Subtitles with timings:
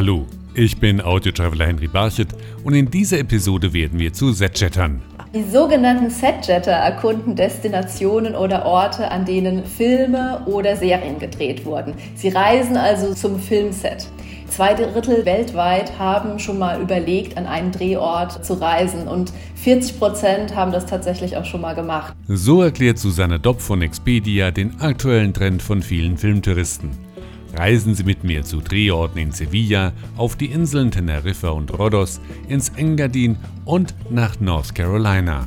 [0.00, 2.28] Hallo, ich bin Audio-Traveler Henry Barchet
[2.64, 5.02] und in dieser Episode werden wir zu Setjettern.
[5.34, 11.92] Die sogenannten Setjetter erkunden Destinationen oder Orte, an denen Filme oder Serien gedreht wurden.
[12.14, 14.08] Sie reisen also zum Filmset.
[14.48, 20.56] Zwei Drittel weltweit haben schon mal überlegt, an einen Drehort zu reisen und 40 Prozent
[20.56, 22.14] haben das tatsächlich auch schon mal gemacht.
[22.26, 27.09] So erklärt Susanne Dopp von Expedia den aktuellen Trend von vielen Filmtouristen.
[27.54, 32.70] Reisen Sie mit mir zu Drehorten in Sevilla, auf die Inseln Teneriffa und Rhodos, ins
[32.70, 35.46] Engadin und nach North Carolina.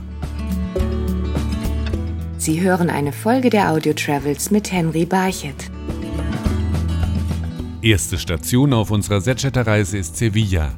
[2.37, 5.71] Sie hören eine Folge der Audio Travels mit Henry Barchet.
[7.81, 10.73] Erste Station auf unserer Setchetter-Reise ist Sevilla.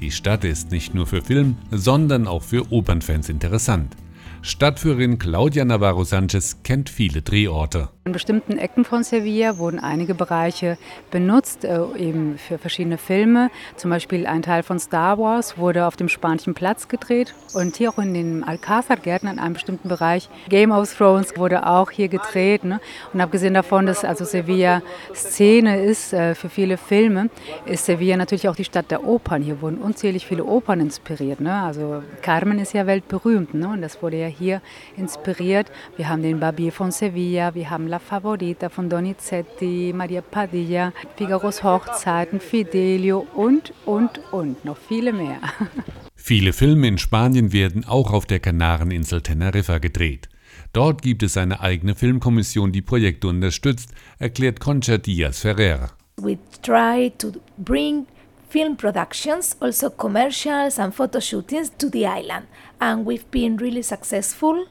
[0.00, 3.96] Die Stadt ist nicht nur für Film, sondern auch für Opernfans interessant.
[4.42, 7.88] Stadtführerin Claudia Navarro Sanchez kennt viele Drehorte.
[8.08, 10.78] In bestimmten Ecken von Sevilla wurden einige Bereiche
[11.10, 13.50] benutzt, äh, eben für verschiedene Filme.
[13.76, 17.90] Zum Beispiel ein Teil von Star Wars wurde auf dem Spanischen Platz gedreht und hier
[17.90, 20.30] auch in den Alcázar-Gärten in einem bestimmten Bereich.
[20.48, 22.64] Game of Thrones wurde auch hier gedreht.
[22.64, 22.80] Ne?
[23.12, 24.80] Und abgesehen davon, dass also Sevilla
[25.14, 27.28] Szene ist äh, für viele Filme,
[27.66, 29.42] ist Sevilla natürlich auch die Stadt der Opern.
[29.42, 31.40] Hier wurden unzählig viele Opern inspiriert.
[31.40, 31.52] Ne?
[31.52, 33.68] Also Carmen ist ja weltberühmt ne?
[33.68, 34.62] und das wurde ja hier
[34.96, 35.70] inspiriert.
[35.96, 41.62] Wir haben den Barbier von Sevilla, wir haben La Favorita von Donizetti, Maria Padilla, Figaros
[41.62, 45.40] Hochzeiten, Fidelio und, und, und noch viele mehr.
[46.20, 50.28] Viele Filme in Spanien werden auch auf der Kanareninsel Teneriffa gedreht.
[50.74, 55.90] Dort gibt es eine eigene Filmkommission, die Projekte unterstützt, erklärt Concha Diaz Ferrer.
[56.20, 58.06] We try to bring
[58.48, 62.46] film productions, also commercials and photo shootings to the island.
[62.80, 64.66] And we've been really successful.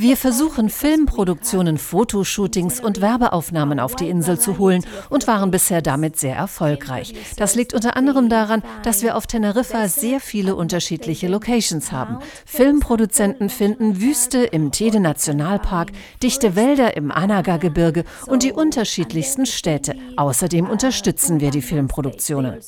[0.00, 6.16] Wir versuchen Filmproduktionen, Fotoshootings und Werbeaufnahmen auf die Insel zu holen und waren bisher damit
[6.16, 7.14] sehr erfolgreich.
[7.36, 12.20] Das liegt unter anderem daran, dass wir auf Teneriffa sehr viele unterschiedliche Locations haben.
[12.46, 15.90] Filmproduzenten finden Wüste im Tede Nationalpark,
[16.22, 19.96] dichte Wälder im Anaga-Gebirge und die unterschiedlichsten Städte.
[20.16, 22.60] Außerdem unterstützen wir die Filmproduktionen.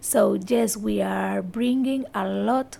[0.00, 2.78] So yes, we are bringing a lot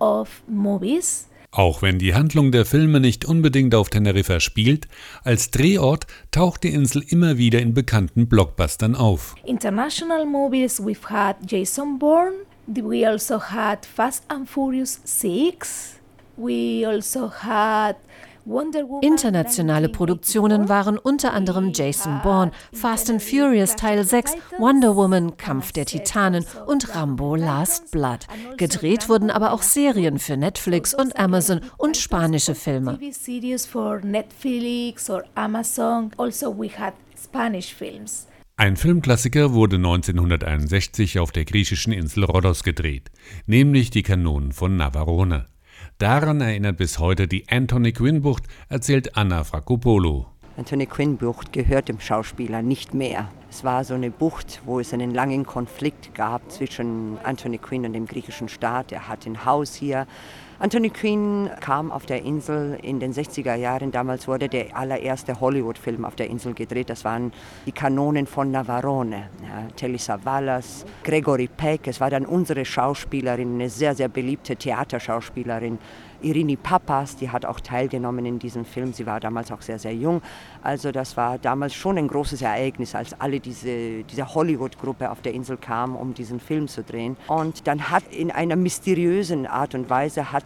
[0.00, 4.88] of movies auch wenn die Handlung der Filme nicht unbedingt auf Teneriffa spielt,
[5.22, 9.36] als Drehort taucht die Insel immer wieder in bekannten Blockbustern auf.
[9.44, 12.34] International movies we've had Jason Bourne,
[12.66, 16.00] we also had Fast and Furious 6,
[16.36, 17.96] we also had
[19.00, 25.72] Internationale Produktionen waren unter anderem Jason Bourne, Fast and Furious Teil 6, Wonder Woman, Kampf
[25.72, 28.26] der Titanen und Rambo Last Blood.
[28.56, 32.98] Gedreht wurden aber auch Serien für Netflix und Amazon und spanische Filme.
[38.56, 43.10] Ein Filmklassiker wurde 1961 auf der griechischen Insel Rhodos gedreht,
[43.46, 45.46] nämlich die Kanonen von Navarone.
[45.98, 50.26] Daran erinnert bis heute die Anthony Quinn Bucht, erzählt Anna Frakopoulou.
[50.56, 53.28] Anthony Quinn Bucht gehört dem Schauspieler nicht mehr.
[53.48, 57.92] Es war so eine Bucht, wo es einen langen Konflikt gab zwischen Anthony Quinn und
[57.92, 58.90] dem griechischen Staat.
[58.90, 60.08] Er hat ein Haus hier.
[60.64, 63.92] Anthony Quinn kam auf der Insel in den 60er Jahren.
[63.92, 66.88] Damals wurde der allererste Hollywood-Film auf der Insel gedreht.
[66.88, 67.34] Das waren
[67.66, 69.28] die Kanonen von Navarone.
[69.42, 71.86] Ja, Telly Savalas, Gregory Peck.
[71.86, 75.78] Es war dann unsere Schauspielerin, eine sehr, sehr beliebte Theaterschauspielerin,
[76.24, 78.92] Irini Papas, die hat auch teilgenommen in diesem Film.
[78.92, 80.22] Sie war damals auch sehr, sehr jung.
[80.62, 85.34] Also das war damals schon ein großes Ereignis, als alle diese, diese Hollywood-Gruppe auf der
[85.34, 87.16] Insel kam, um diesen Film zu drehen.
[87.28, 90.44] Und dann hat in einer mysteriösen Art und Weise hat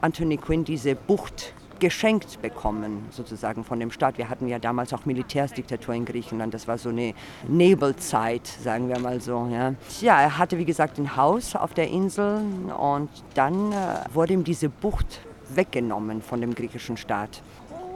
[0.00, 4.16] Anthony Quinn diese Bucht geschenkt bekommen, sozusagen von dem Staat.
[4.16, 6.54] Wir hatten ja damals auch Militärsdiktatur in Griechenland.
[6.54, 7.12] Das war so eine
[7.48, 9.48] Nebelzeit, sagen wir mal so.
[9.50, 12.40] Ja, ja er hatte, wie gesagt, ein Haus auf der Insel
[12.78, 13.74] und dann äh,
[14.14, 17.42] wurde ihm diese Bucht weggenommen von dem griechischen Staat.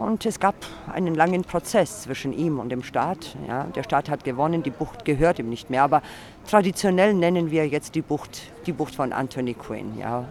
[0.00, 0.56] Und es gab
[0.92, 3.36] einen langen Prozess zwischen ihm und dem Staat.
[3.46, 5.84] Ja, der Staat hat gewonnen, die Bucht gehört ihm nicht mehr.
[5.84, 6.02] Aber
[6.50, 9.96] traditionell nennen wir jetzt die Bucht die Bucht von Anthony Quinn.
[9.96, 10.22] Ja.
[10.22, 10.25] Äh,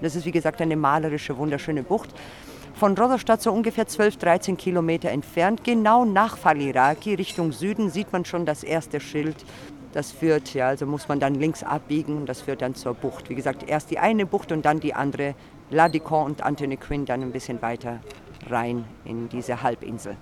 [0.00, 2.10] das ist wie gesagt eine malerische, wunderschöne Bucht
[2.78, 5.64] von Roderstadt so ungefähr 12, 13 Kilometer entfernt.
[5.64, 9.36] Genau nach Faliraki Richtung Süden sieht man schon das erste Schild.
[9.92, 13.30] Das führt, ja, also muss man dann links abbiegen und das führt dann zur Bucht.
[13.30, 15.34] Wie gesagt, erst die eine Bucht und dann die andere,
[15.70, 18.00] Ladicon und Anthony Quinn, dann ein bisschen weiter
[18.48, 20.16] rein in diese Halbinsel.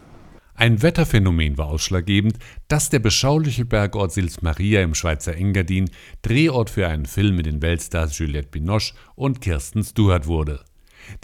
[0.55, 2.39] Ein Wetterphänomen war ausschlaggebend,
[2.69, 5.91] dass der beschauliche Bergort Sils Maria im Schweizer Engadin
[6.23, 10.65] Drehort für einen Film mit den Weltstars Juliette Binoche und Kirsten Stewart wurde.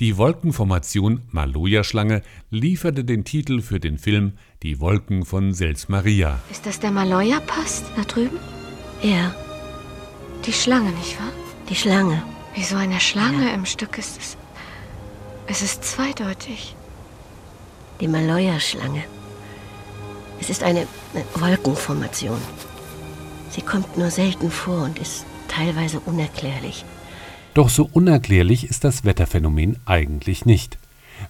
[0.00, 4.32] Die Wolkenformation Maloja-Schlange lieferte den Titel für den Film
[4.62, 6.40] Die Wolken von Sils Maria.
[6.50, 8.38] Ist das der Maloja-Pass da drüben?
[9.02, 9.34] Ja.
[10.46, 11.32] Die Schlange, nicht wahr?
[11.68, 12.22] Die Schlange.
[12.54, 13.54] Wie so eine Schlange ja.
[13.54, 14.36] im Stück ist es.
[15.46, 16.76] Es ist zweideutig.
[18.00, 19.04] Die Maloja-Schlange.
[20.40, 20.86] Es ist eine
[21.34, 22.40] Wolkenformation.
[23.50, 26.84] Sie kommt nur selten vor und ist teilweise unerklärlich.
[27.54, 30.78] Doch so unerklärlich ist das Wetterphänomen eigentlich nicht.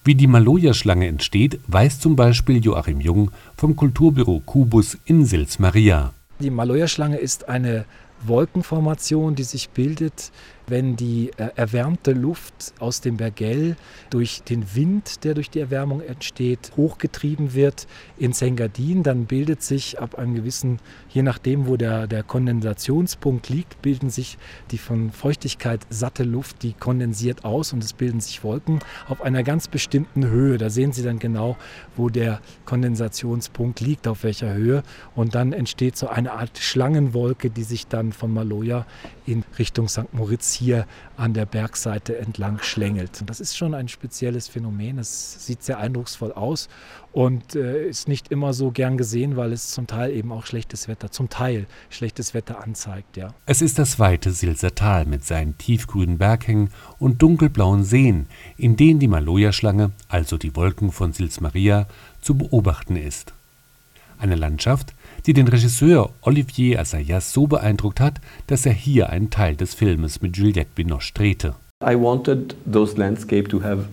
[0.04, 6.12] Wie die Maloja-Schlange entsteht, weiß zum Beispiel Joachim Jung vom Kulturbüro Kubus in Sils Maria.
[6.38, 7.86] Die Maloja-Schlange ist eine
[8.24, 10.30] Wolkenformation, die sich bildet,
[10.66, 13.76] wenn die äh, erwärmte Luft aus dem Bergell
[14.10, 17.86] durch den Wind, der durch die Erwärmung entsteht, hochgetrieben wird
[18.16, 20.78] ins Engadin, dann bildet sich ab einem gewissen,
[21.08, 24.38] je nachdem, wo der, der Kondensationspunkt liegt, bilden sich
[24.70, 28.78] die von Feuchtigkeit satte Luft, die kondensiert aus und es bilden sich Wolken
[29.08, 30.58] auf einer ganz bestimmten Höhe.
[30.58, 31.56] Da sehen Sie dann genau,
[31.96, 34.82] wo der Kondensationspunkt liegt, auf welcher Höhe.
[35.14, 38.86] Und dann entsteht so eine Art Schlangenwolke, die sich dann von Maloja
[39.26, 40.12] in Richtung St.
[40.12, 40.86] Moritz hier
[41.16, 43.20] an der Bergseite entlang schlängelt.
[43.20, 44.98] Und das ist schon ein spezielles Phänomen.
[44.98, 46.68] Es sieht sehr eindrucksvoll aus
[47.12, 50.88] und äh, ist nicht immer so gern gesehen, weil es zum Teil eben auch schlechtes
[50.88, 53.16] Wetter, zum Teil schlechtes Wetter anzeigt.
[53.16, 53.34] Ja.
[53.46, 58.26] Es ist das weite Silser Tal mit seinen tiefgrünen Berghängen und dunkelblauen Seen,
[58.56, 61.86] in denen die Maloja-Schlange, also die Wolken von Sils Maria,
[62.20, 63.34] zu beobachten ist.
[64.22, 64.94] Eine Landschaft,
[65.26, 70.22] die den Regisseur Olivier Assayas so beeindruckt hat, dass er hier einen Teil des Filmes
[70.22, 71.56] mit Juliette Binoche drehte.
[71.84, 73.86] I wanted those landscapes to have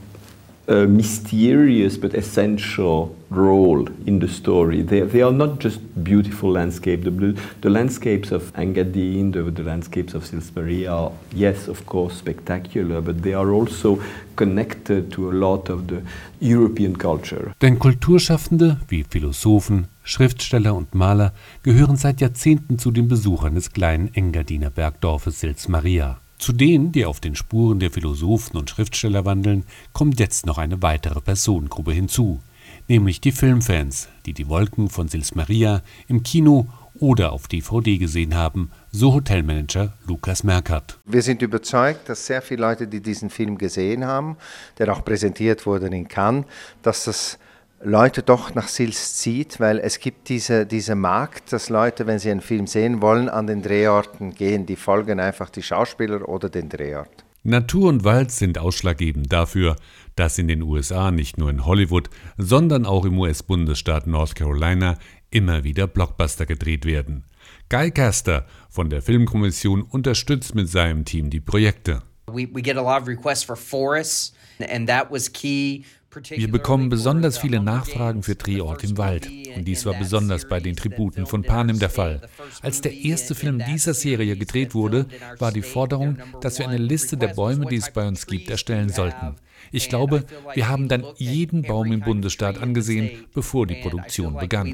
[0.70, 4.84] a mysterious but essential role in the story.
[4.84, 7.04] They, they are not just beautiful landscapes.
[7.04, 12.18] The, the landscapes of Engadine, the, the landscapes of Sils Maria are, yes, of course,
[12.18, 14.00] spectacular, but they are also
[14.36, 16.02] connected to a lot of the
[16.40, 17.52] European culture.
[17.62, 21.34] Denn Kulturschaffende wie Philosophen, Schriftsteller und Maler
[21.64, 26.20] gehören seit Jahrzehnten zu den Besuchern des kleinen Engadiner Bergdorfes Sils Maria.
[26.40, 30.82] Zu denen, die auf den Spuren der Philosophen und Schriftsteller wandeln, kommt jetzt noch eine
[30.82, 32.40] weitere Personengruppe hinzu,
[32.88, 38.36] nämlich die Filmfans, die die Wolken von Sils Maria im Kino oder auf DVD gesehen
[38.36, 40.98] haben, so Hotelmanager Lukas Merkert.
[41.04, 44.38] Wir sind überzeugt, dass sehr viele Leute, die diesen Film gesehen haben,
[44.78, 46.46] der auch präsentiert wurde in Cannes,
[46.82, 47.38] dass das
[47.82, 52.30] Leute doch nach Sils zieht, weil es gibt diese, diese Markt, dass Leute, wenn sie
[52.30, 54.66] einen Film sehen wollen, an den Drehorten gehen.
[54.66, 57.24] Die folgen einfach die Schauspieler oder den Drehort.
[57.44, 59.78] Natur und Wald sind ausschlaggebend dafür,
[60.16, 64.98] dass in den USA nicht nur in Hollywood, sondern auch im US-Bundesstaat North Carolina
[65.32, 67.24] immer wieder Blockbuster gedreht werden.
[67.70, 72.02] Guy Caster von der Filmkommission unterstützt mit seinem Team die Projekte.
[72.28, 75.86] We, we get a lot of requests for forests and that was key
[76.30, 79.30] wir bekommen besonders viele Nachfragen für Drehort im Wald.
[79.56, 82.22] Und dies war besonders bei den Tributen von Panem der Fall.
[82.62, 85.06] Als der erste Film dieser Serie gedreht wurde,
[85.38, 88.90] war die Forderung, dass wir eine Liste der Bäume, die es bei uns gibt, erstellen
[88.90, 89.36] sollten.
[89.72, 94.74] Ich glaube, wir haben dann jeden Baum im Bundesstaat angesehen, bevor die Produktion begann.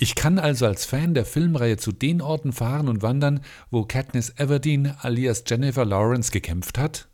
[0.00, 3.40] Ich kann also als Fan der Filmreihe zu den Orten fahren und wandern,
[3.72, 7.08] wo Katniss Everdeen alias Jennifer Lawrence gekämpft hat.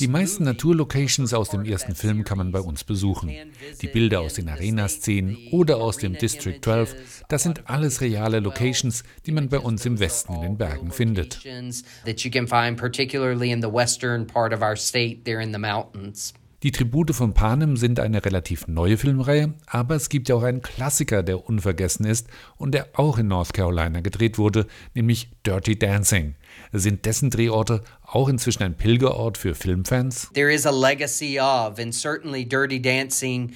[0.00, 3.32] Die meisten Naturlocations aus dem ersten Film kann man bei uns besuchen.
[3.80, 9.04] Die Bilder aus den Arena-Szenen oder aus dem District 12, das sind alles reale Locations,
[9.24, 11.44] die man bei uns im Westen in den Bergen findet.
[16.64, 20.60] Die Tribute von Panem sind eine relativ neue Filmreihe, aber es gibt ja auch einen
[20.60, 26.34] Klassiker, der unvergessen ist und der auch in North Carolina gedreht wurde, nämlich Dirty Dancing.
[26.72, 30.30] Sind dessen Drehorte auch inzwischen ein Pilgerort für Filmfans?
[30.34, 33.52] There is a legacy of, and certainly Dirty Dancing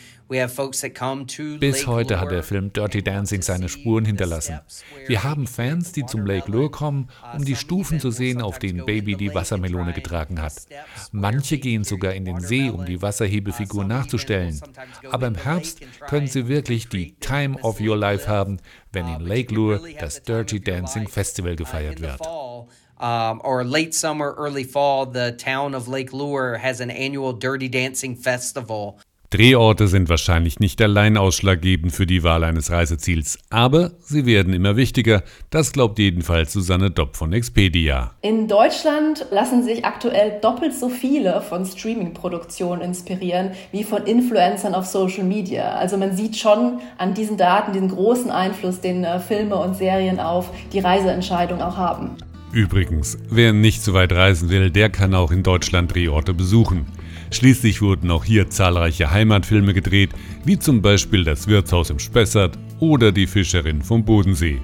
[1.60, 4.60] bis heute hat der Film Dirty Dancing seine Spuren hinterlassen.
[5.06, 8.86] Wir haben Fans, die zum Lake Lure kommen, um die Stufen zu sehen, auf denen
[8.86, 10.54] Baby die Wassermelone getragen hat.
[11.10, 14.58] Manche gehen sogar in den See, um die Wasserhebefigur nachzustellen.
[15.10, 18.58] Aber im Herbst können sie wirklich die Time of Your Life haben,
[18.92, 22.20] wenn in Lake Lure das Dirty Dancing Festival gefeiert wird.
[23.00, 27.68] Um, or late summer, early fall, the town of Lake Lure has an annual Dirty
[27.68, 29.00] Dancing Festival.
[29.32, 34.76] Drehorte sind wahrscheinlich nicht allein ausschlaggebend für die Wahl eines Reiseziels, aber sie werden immer
[34.76, 35.22] wichtiger.
[35.48, 38.10] Das glaubt jedenfalls Susanne Dopp von Expedia.
[38.20, 44.84] In Deutschland lassen sich aktuell doppelt so viele von Streaming-Produktionen inspirieren wie von Influencern auf
[44.84, 45.76] Social Media.
[45.76, 50.20] Also man sieht schon an diesen Daten den großen Einfluss, den äh, Filme und Serien
[50.20, 52.18] auf die Reiseentscheidung auch haben.
[52.52, 56.84] Übrigens, wer nicht so weit reisen will, der kann auch in Deutschland Drehorte besuchen.
[57.32, 60.10] Schließlich wurden auch hier zahlreiche Heimatfilme gedreht,
[60.44, 64.60] wie zum Beispiel Das Wirtshaus im Spessart oder Die Fischerin vom Bodensee.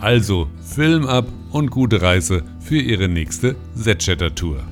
[0.00, 4.71] Also Film ab und gute Reise für Ihre nächste Z-Chatter-Tour.